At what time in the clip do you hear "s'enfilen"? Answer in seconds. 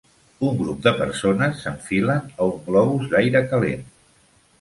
1.65-2.31